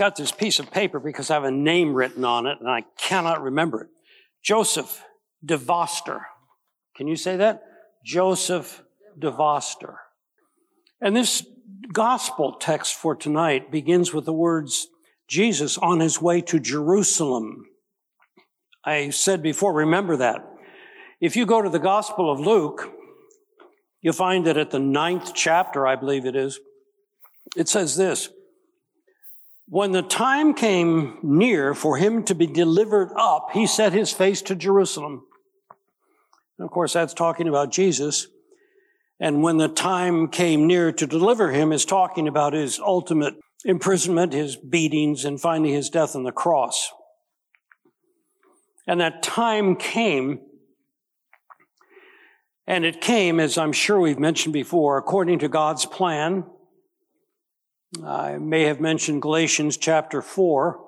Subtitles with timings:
[0.00, 2.84] got this piece of paper because I have a name written on it and I
[2.96, 3.88] cannot remember it.
[4.42, 5.04] Joseph
[5.44, 6.22] de Veuster.
[6.96, 7.62] Can you say that?
[8.02, 8.82] Joseph
[9.18, 9.96] de Veuster.
[11.02, 11.46] And this
[11.92, 14.88] gospel text for tonight begins with the words
[15.28, 17.66] Jesus on his way to Jerusalem.
[18.82, 20.38] I said before, remember that.
[21.20, 22.90] If you go to the Gospel of Luke,
[24.00, 26.58] you'll find that at the ninth chapter, I believe it is,
[27.54, 28.30] it says this
[29.70, 34.42] When the time came near for him to be delivered up, he set his face
[34.42, 35.22] to Jerusalem.
[36.58, 38.26] And of course, that's talking about Jesus.
[39.20, 44.32] And when the time came near to deliver him, is talking about his ultimate imprisonment,
[44.32, 46.90] his beatings, and finally his death on the cross.
[48.88, 50.40] And that time came,
[52.66, 56.44] and it came, as I'm sure we've mentioned before, according to God's plan.
[58.04, 60.80] I may have mentioned Galatians chapter 4,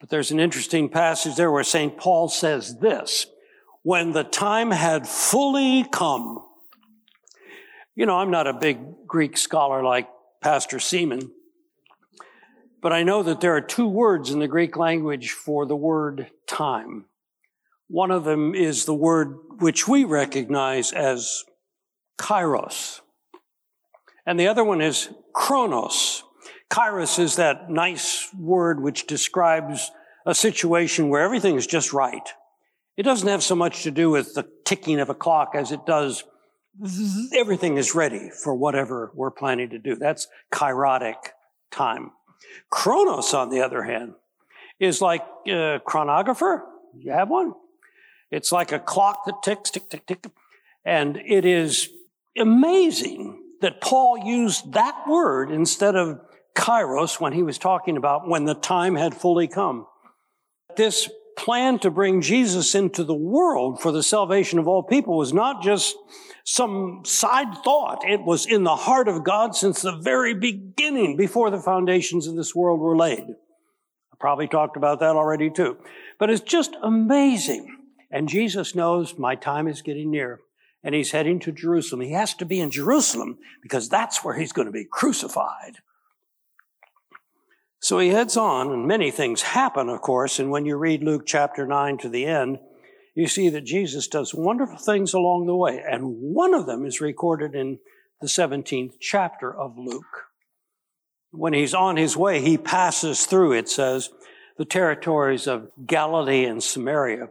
[0.00, 1.96] but there's an interesting passage there where St.
[1.96, 3.26] Paul says this
[3.82, 6.44] When the time had fully come,
[7.94, 10.08] you know, I'm not a big Greek scholar like
[10.40, 11.30] Pastor Seaman,
[12.80, 16.32] but I know that there are two words in the Greek language for the word
[16.48, 17.04] time.
[17.86, 21.44] One of them is the word which we recognize as
[22.18, 23.01] kairos.
[24.26, 26.22] And the other one is chronos.
[26.70, 29.90] Kairos is that nice word which describes
[30.24, 32.28] a situation where everything is just right.
[32.96, 35.84] It doesn't have so much to do with the ticking of a clock as it
[35.86, 36.24] does
[37.34, 39.94] everything is ready for whatever we're planning to do.
[39.94, 41.16] That's kairotic
[41.70, 42.12] time.
[42.70, 44.14] Chronos, on the other hand,
[44.80, 46.64] is like a chronographer.
[46.96, 47.54] You have one?
[48.30, 50.26] It's like a clock that ticks, tick, tick, tick.
[50.84, 51.90] And it is
[52.36, 56.20] amazing that Paul used that word instead of
[56.54, 59.86] kairos when he was talking about when the time had fully come.
[60.76, 65.32] This plan to bring Jesus into the world for the salvation of all people was
[65.32, 65.96] not just
[66.44, 68.04] some side thought.
[68.06, 72.36] It was in the heart of God since the very beginning, before the foundations of
[72.36, 73.20] this world were laid.
[73.20, 75.78] I probably talked about that already too.
[76.18, 77.78] But it's just amazing.
[78.10, 80.40] And Jesus knows my time is getting near
[80.84, 82.00] and he's heading to Jerusalem.
[82.02, 85.78] He has to be in Jerusalem because that's where he's going to be crucified.
[87.80, 90.38] So he heads on, and many things happen, of course.
[90.38, 92.58] And when you read Luke chapter 9 to the end,
[93.14, 95.82] you see that Jesus does wonderful things along the way.
[95.84, 97.78] And one of them is recorded in
[98.20, 100.28] the 17th chapter of Luke.
[101.32, 104.10] When he's on his way, he passes through, it says,
[104.58, 107.28] the territories of Galilee and Samaria.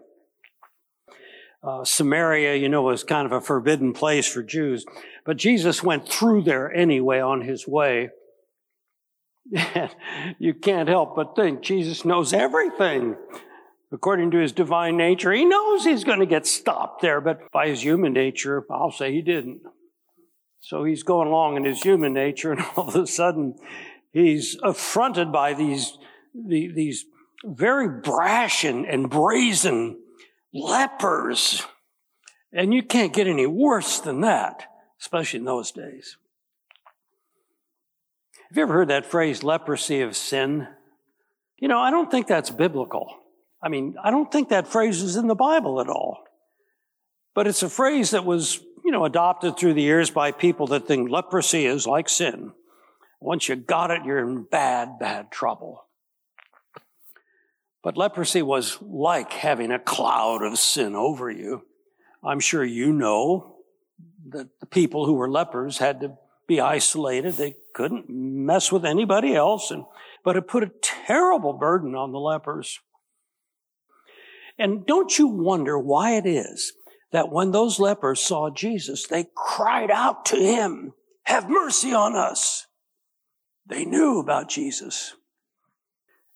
[1.63, 4.85] Uh, Samaria, you know, was kind of a forbidden place for Jews,
[5.25, 8.09] but Jesus went through there anyway on his way.
[10.39, 13.15] you can't help but think Jesus knows everything
[13.91, 17.67] according to his divine nature, he knows he's going to get stopped there, but by
[17.67, 19.61] his human nature, I'll say he didn't.
[20.61, 23.55] So he's going along in his human nature, and all of a sudden,
[24.11, 25.97] he's affronted by these,
[26.33, 27.05] these
[27.43, 30.00] very brash and, and brazen
[30.53, 31.65] lepers.
[32.53, 34.65] And you can't get any worse than that,
[34.99, 36.17] especially in those days.
[38.49, 40.67] Have you ever heard that phrase, leprosy of sin?
[41.57, 43.15] You know, I don't think that's biblical.
[43.63, 46.23] I mean, I don't think that phrase is in the Bible at all.
[47.33, 50.85] But it's a phrase that was, you know, adopted through the years by people that
[50.85, 52.51] think leprosy is like sin.
[53.21, 55.85] Once you got it, you're in bad, bad trouble.
[57.83, 61.63] But leprosy was like having a cloud of sin over you.
[62.23, 63.55] I'm sure you know
[64.29, 67.33] that the people who were lepers had to be isolated.
[67.33, 69.71] They couldn't mess with anybody else.
[69.71, 69.85] And,
[70.23, 72.79] but it put a terrible burden on the lepers.
[74.59, 76.73] And don't you wonder why it is
[77.11, 80.93] that when those lepers saw Jesus, they cried out to him,
[81.23, 82.67] have mercy on us.
[83.65, 85.15] They knew about Jesus.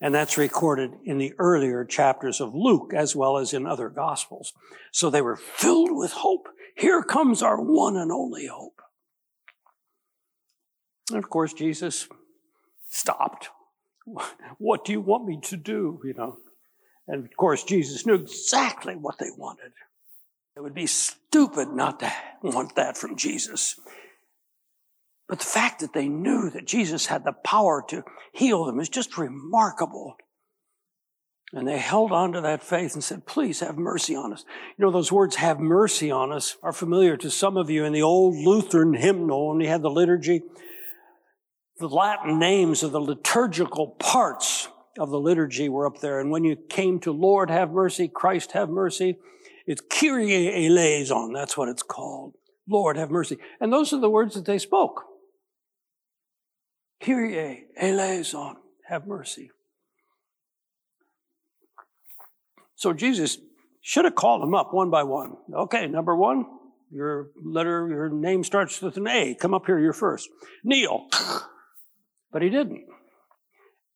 [0.01, 4.53] And that's recorded in the earlier chapters of Luke as well as in other gospels.
[4.91, 6.47] So they were filled with hope.
[6.75, 8.81] Here comes our one and only hope.
[11.09, 12.09] And of course, Jesus
[12.89, 13.49] stopped.
[14.57, 16.01] What do you want me to do?
[16.03, 16.37] You know,
[17.07, 19.71] and of course, Jesus knew exactly what they wanted.
[20.55, 22.11] It would be stupid not to
[22.41, 23.79] want that from Jesus.
[25.27, 28.89] But the fact that they knew that Jesus had the power to heal them is
[28.89, 30.17] just remarkable.
[31.53, 34.43] And they held on to that faith and said, Please have mercy on us.
[34.77, 37.93] You know, those words, have mercy on us, are familiar to some of you in
[37.93, 40.43] the old Lutheran hymnal when we had the liturgy.
[41.79, 46.19] the Latin names of the liturgical parts of the liturgy were up there.
[46.19, 49.17] And when you came to Lord have mercy, Christ have mercy,
[49.65, 51.33] it's Kyrie eleison.
[51.33, 52.35] That's what it's called.
[52.67, 53.37] Lord have mercy.
[53.59, 55.03] And those are the words that they spoke.
[57.05, 58.55] Kyrie eleison.
[58.87, 59.51] Have mercy.
[62.75, 63.37] So Jesus
[63.81, 65.37] should have called them up one by one.
[65.53, 66.45] Okay, number one,
[66.91, 69.35] your letter, your name starts with an A.
[69.35, 70.29] Come up here, you're first.
[70.63, 71.07] Kneel.
[72.31, 72.85] But he didn't.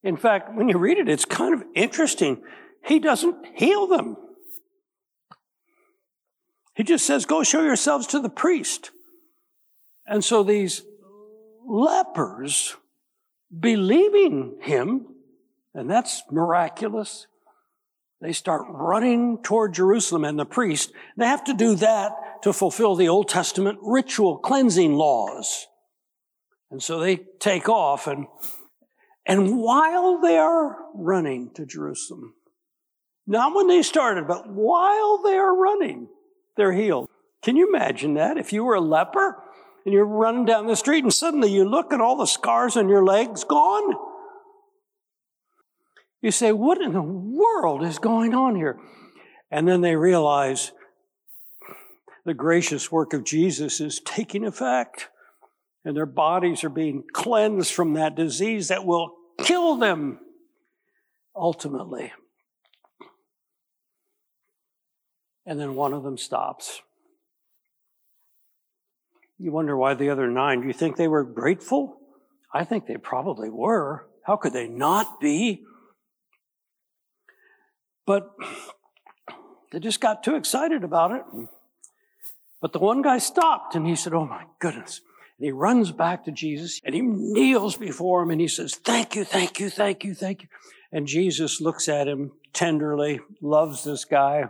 [0.03, 2.41] In fact, when you read it, it's kind of interesting.
[2.85, 4.15] He doesn't heal them.
[6.75, 8.91] He just says, Go show yourselves to the priest.
[10.05, 10.83] And so these
[11.67, 12.75] lepers,
[13.57, 15.07] believing him,
[15.73, 17.27] and that's miraculous,
[18.21, 20.91] they start running toward Jerusalem and the priest.
[21.17, 25.67] They have to do that to fulfill the Old Testament ritual cleansing laws.
[26.69, 28.27] And so they take off and,
[29.25, 32.35] and while they are running to Jerusalem,
[33.25, 36.07] not when they started, but while they are running,
[36.57, 37.07] they're healed.
[37.41, 38.37] Can you imagine that?
[38.37, 39.41] If you were a leper
[39.89, 42.87] and you're running down the street and suddenly you look and all the scars on
[42.87, 43.95] your legs gone?
[46.21, 48.77] You say, what in the world is going on here?
[49.49, 50.73] And then they realize
[52.23, 55.09] the gracious work of Jesus is taking effect
[55.83, 60.19] and their bodies are being cleansed from that disease that will kill them
[61.35, 62.13] ultimately.
[65.47, 66.83] And then one of them stops.
[69.39, 71.97] You wonder why the other nine, do you think they were grateful?
[72.53, 74.05] I think they probably were.
[74.25, 75.63] How could they not be?
[78.05, 78.31] But
[79.71, 81.23] they just got too excited about it.
[82.61, 84.99] But the one guy stopped and he said, Oh my goodness.
[85.37, 89.15] And he runs back to Jesus and he kneels before him and he says, Thank
[89.15, 90.49] you, thank you, thank you, thank you.
[90.91, 94.49] And Jesus looks at him tenderly, loves this guy,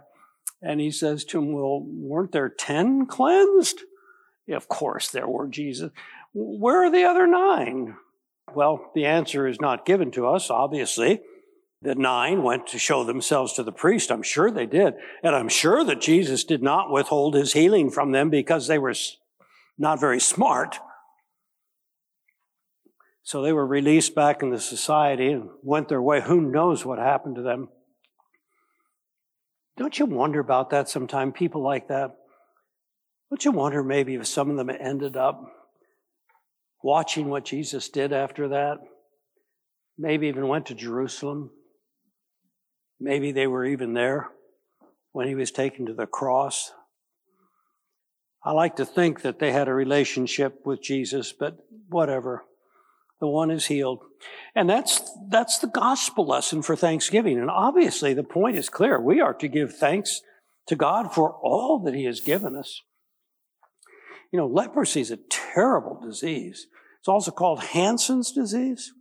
[0.63, 3.83] and he says to him, Well, weren't there 10 cleansed?
[4.50, 5.92] Of course there were, Jesus.
[6.34, 7.96] Where are the other nine?
[8.54, 11.22] Well, the answer is not given to us, obviously.
[11.81, 14.12] The nine went to show themselves to the priest.
[14.12, 14.96] I'm sure they did.
[15.24, 18.96] And I'm sure that Jesus did not withhold his healing from them because they were
[19.78, 20.78] not very smart.
[23.24, 26.22] So they were released back into society and went their way.
[26.22, 27.69] Who knows what happened to them?
[29.78, 31.31] Don't you wonder about that sometime?
[31.31, 32.16] People like that.
[33.30, 35.42] Don't you wonder maybe if some of them ended up
[36.84, 38.80] watching what Jesus did after that?
[39.98, 41.52] Maybe even went to Jerusalem.
[43.00, 44.30] Maybe they were even there
[45.12, 46.72] when he was taken to the cross.
[48.44, 51.58] I like to think that they had a relationship with Jesus, but
[51.90, 52.46] whatever.
[53.20, 54.00] The one is healed.
[54.56, 57.38] And that's, that's the gospel lesson for Thanksgiving.
[57.38, 59.00] And obviously the point is clear.
[59.00, 60.22] We are to give thanks
[60.68, 62.82] to God for all that he has given us.
[64.31, 66.68] You know, leprosy is a terrible disease.
[67.00, 68.92] It's also called Hansen's disease.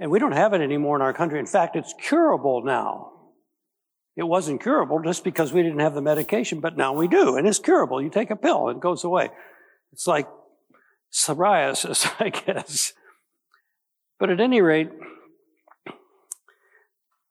[0.00, 1.38] And we don't have it anymore in our country.
[1.38, 3.12] In fact, it's curable now.
[4.16, 7.46] It wasn't curable just because we didn't have the medication, but now we do, and
[7.46, 8.02] it's curable.
[8.02, 9.28] You take a pill, and it goes away.
[9.92, 10.26] It's like
[11.12, 12.94] psoriasis, I guess.
[14.18, 14.90] But at any rate,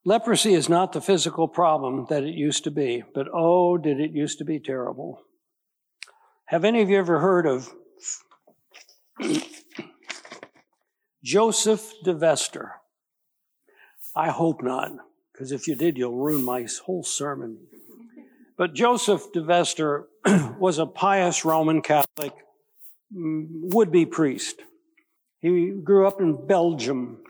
[0.04, 4.12] leprosy is not the physical problem that it used to be, but oh, did it
[4.12, 5.22] used to be terrible.
[6.46, 7.74] Have any of you ever heard of
[11.24, 12.70] Joseph de Veuster?
[14.14, 14.92] I hope not,
[15.32, 17.58] because if you did, you'll ruin my whole sermon.
[18.56, 20.04] But Joseph de Veuster
[20.60, 22.32] was a pious Roman Catholic
[23.12, 24.60] mm, would be priest.
[25.40, 27.24] He grew up in Belgium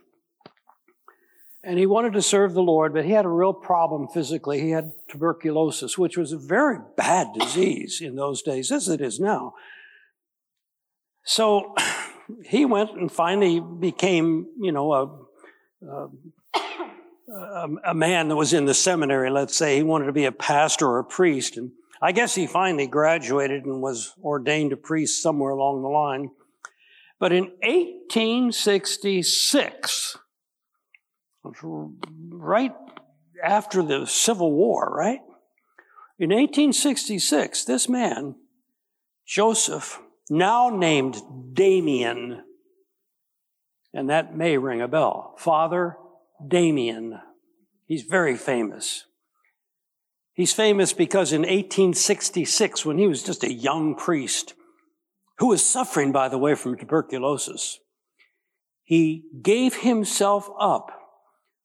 [1.66, 4.60] and he wanted to serve the Lord, but he had a real problem physically.
[4.60, 9.18] He had tuberculosis, which was a very bad disease in those days, as it is
[9.18, 9.54] now.
[11.24, 11.74] So
[12.44, 15.10] he went and finally became, you know, a,
[15.84, 16.08] a,
[17.34, 19.74] um, a man that was in the seminary, let's say.
[19.74, 21.56] He wanted to be a pastor or a priest.
[21.56, 26.30] And I guess he finally graduated and was ordained a priest somewhere along the line.
[27.18, 30.16] But in 1866,
[31.62, 32.74] right
[33.42, 35.20] after the Civil War, right?
[36.18, 38.36] In 1866, this man,
[39.26, 40.00] Joseph,
[40.30, 41.16] now named
[41.52, 42.42] Damien,
[43.92, 45.96] and that may ring a bell, Father
[46.46, 47.18] Damien.
[47.86, 49.04] He's very famous.
[50.32, 54.54] He's famous because in 1866, when he was just a young priest,
[55.38, 57.78] who was suffering, by the way, from tuberculosis,
[58.82, 60.95] he gave himself up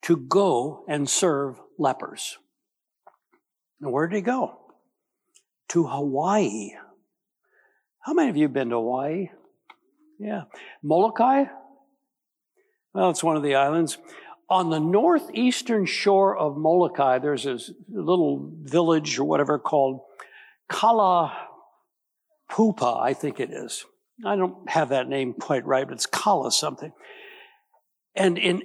[0.04, 2.38] to go and serve lepers.
[3.80, 4.58] And where did he go?
[5.70, 6.72] To Hawaii.
[8.00, 9.30] How many of you have been to Hawaii?
[10.20, 10.44] Yeah.
[10.84, 11.46] Molokai?
[12.94, 13.98] Well, it's one of the islands.
[14.50, 20.02] On the northeastern shore of Molokai, there's this little village or whatever called
[20.68, 21.48] Kala
[22.50, 23.86] Pupa, I think it is.
[24.26, 26.92] I don't have that name quite right, but it's Kala something.
[28.14, 28.64] And in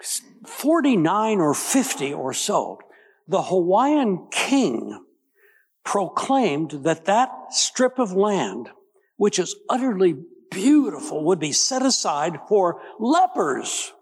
[0.00, 2.78] 1849 or 50 or so,
[3.26, 5.04] the Hawaiian king
[5.84, 8.68] proclaimed that that strip of land,
[9.16, 10.14] which is utterly
[10.50, 13.92] beautiful, would be set aside for lepers.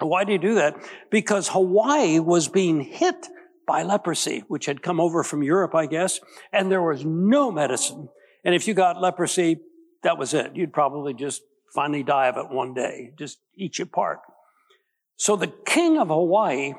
[0.00, 0.76] Why do you do that?
[1.10, 3.28] Because Hawaii was being hit
[3.66, 6.20] by leprosy, which had come over from Europe, I guess,
[6.52, 8.08] and there was no medicine.
[8.44, 9.60] And if you got leprosy,
[10.02, 10.54] that was it.
[10.54, 11.42] You'd probably just
[11.74, 14.20] finally die of it one day, just eat you apart.
[15.16, 16.74] So the king of Hawaii,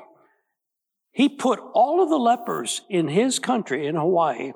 [1.12, 4.52] he put all of the lepers in his country, in Hawaii,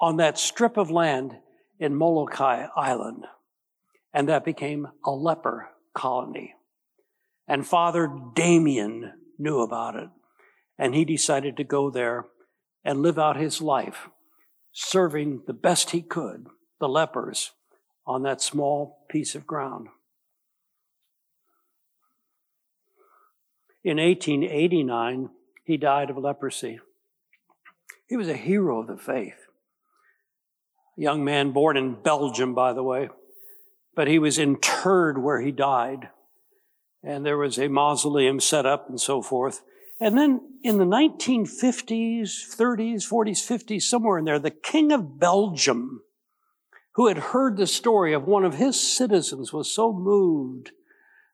[0.00, 1.32] on that strip of land
[1.78, 3.24] in Molokai Island.
[4.12, 6.54] And that became a leper colony.
[7.48, 10.08] And Father Damien knew about it
[10.78, 12.26] and he decided to go there
[12.84, 14.08] and live out his life,
[14.72, 16.46] serving the best he could
[16.78, 17.52] the lepers
[18.06, 19.88] on that small piece of ground.
[23.86, 25.30] In 1889,
[25.62, 26.80] he died of leprosy.
[28.08, 29.46] He was a hero of the faith.
[30.98, 33.10] A young man born in Belgium, by the way,
[33.94, 36.08] but he was interred where he died.
[37.04, 39.62] And there was a mausoleum set up and so forth.
[40.00, 42.24] And then in the 1950s,
[42.56, 46.02] 30s, 40s, 50s, somewhere in there, the King of Belgium,
[46.96, 50.72] who had heard the story of one of his citizens, was so moved,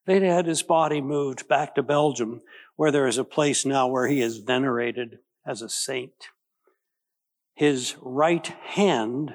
[0.07, 2.43] they'd had his body moved back to Belgium,
[2.77, 6.29] where there is a place now where he is venerated as a saint.
[7.55, 9.35] His right hand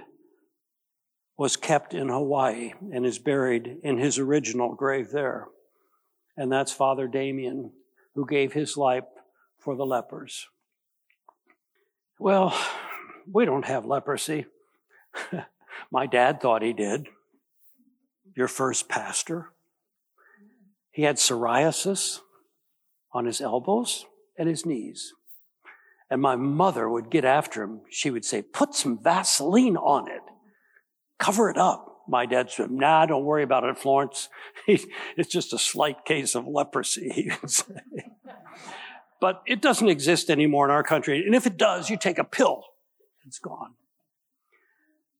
[1.38, 5.48] was kept in Hawaii and is buried in his original grave there.
[6.36, 7.72] And that's Father Damien,
[8.16, 9.04] who gave his life
[9.60, 10.48] for the lepers.
[12.20, 12.58] Well,
[13.32, 14.46] we don't have leprosy.
[15.92, 17.08] My dad thought he did.
[18.36, 19.52] Your first pastor.
[20.98, 22.22] He had psoriasis
[23.14, 25.14] on his elbows and his knees.
[26.10, 27.82] And my mother would get after him.
[27.92, 30.24] She would say, put some Vaseline on it.
[31.20, 32.02] Cover it up.
[32.08, 34.30] My dad said, nah, don't worry about it, Florence.
[34.68, 37.32] it's just a slight case of leprosy,
[39.22, 41.24] but it doesn't exist anymore in our country.
[41.24, 42.64] And if it does, you take a pill,
[43.24, 43.76] it's gone.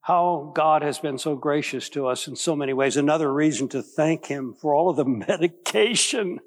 [0.08, 2.96] How God has been so gracious to us in so many ways.
[2.96, 6.40] Another reason to thank Him for all of the medication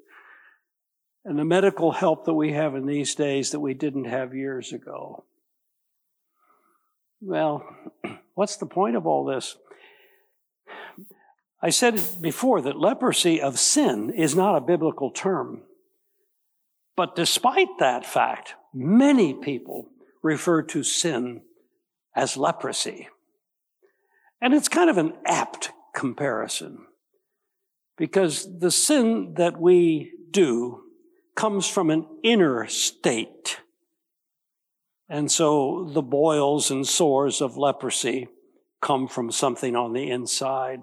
[1.23, 4.73] and the medical help that we have in these days that we didn't have years
[4.73, 5.25] ago.
[7.21, 7.63] Well,
[8.33, 9.55] what's the point of all this?
[11.61, 15.61] I said before that leprosy of sin is not a biblical term.
[16.95, 19.89] But despite that fact, many people
[20.23, 21.41] refer to sin
[22.15, 23.07] as leprosy.
[24.41, 26.85] And it's kind of an apt comparison
[27.97, 30.81] because the sin that we do
[31.35, 33.59] comes from an inner state.
[35.07, 38.27] And so the boils and sores of leprosy
[38.81, 40.81] come from something on the inside.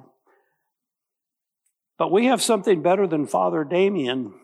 [1.98, 4.34] But we have something better than Father Damien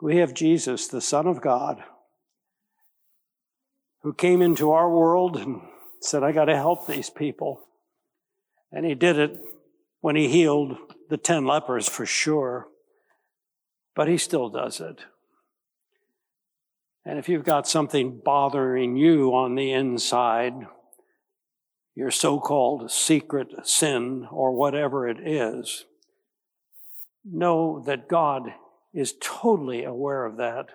[0.00, 1.82] we have Jesus, the Son of God,
[4.02, 5.62] who came into our world and
[6.06, 7.60] said, I got to help these people.
[8.72, 9.40] And he did it
[10.00, 10.76] when he healed
[11.08, 12.68] the 10 lepers for sure,
[13.94, 15.00] but he still does it.
[17.04, 20.54] And if you've got something bothering you on the inside,
[21.94, 25.86] your so called secret sin or whatever it is,
[27.24, 28.52] know that God
[28.92, 30.66] is totally aware of that,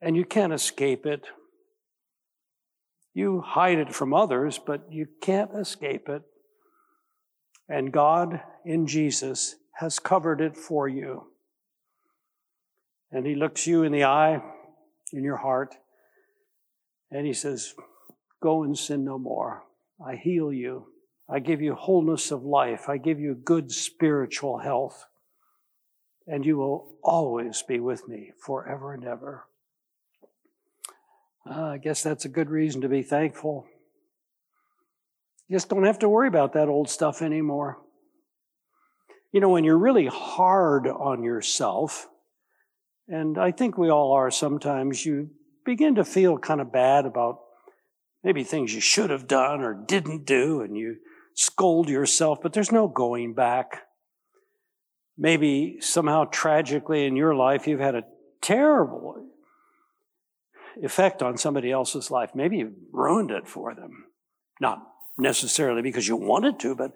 [0.00, 1.26] and you can't escape it.
[3.14, 6.22] You hide it from others, but you can't escape it.
[7.68, 11.28] And God in Jesus has covered it for you.
[13.10, 14.42] And He looks you in the eye,
[15.12, 15.74] in your heart,
[17.10, 17.74] and He says,
[18.42, 19.62] Go and sin no more.
[20.04, 20.88] I heal you.
[21.30, 22.88] I give you wholeness of life.
[22.88, 25.06] I give you good spiritual health
[26.26, 29.46] and you will always be with me forever and ever.
[31.48, 33.66] Uh, I guess that's a good reason to be thankful.
[35.48, 37.78] You just don't have to worry about that old stuff anymore.
[39.30, 42.08] You know, when you're really hard on yourself,
[43.08, 45.30] and I think we all are sometimes, you
[45.66, 47.40] begin to feel kind of bad about
[48.22, 50.96] maybe things you should have done or didn't do, and you
[51.34, 53.82] scold yourself, but there's no going back.
[55.18, 58.04] Maybe somehow tragically in your life, you've had a
[58.40, 59.26] terrible
[60.82, 62.30] effect on somebody else's life.
[62.34, 64.06] Maybe you ruined it for them.
[64.60, 64.82] Not
[65.18, 66.92] necessarily because you wanted to, but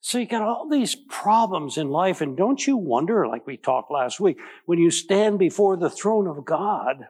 [0.00, 2.20] so you got all these problems in life.
[2.20, 6.26] And don't you wonder, like we talked last week, when you stand before the throne
[6.26, 7.08] of God,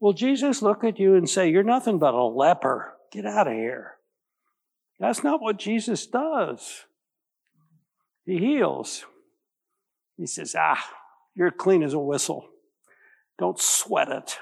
[0.00, 2.94] will Jesus look at you and say, You're nothing but a leper.
[3.12, 3.94] Get out of here.
[4.98, 6.84] That's not what Jesus does.
[8.26, 9.04] He heals.
[10.16, 10.84] He says, Ah,
[11.34, 12.48] you're clean as a whistle.
[13.38, 14.38] Don't sweat it.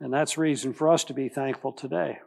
[0.00, 2.18] And that's reason for us to be thankful today.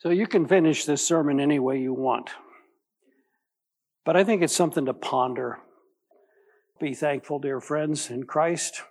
[0.00, 2.30] So you can finish this sermon any way you want.
[4.04, 5.60] But I think it's something to ponder.
[6.80, 8.82] Be thankful, dear friends, in Christ.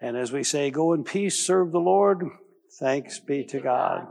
[0.00, 2.24] And as we say, go in peace, serve the Lord.
[2.78, 4.08] Thanks be to God.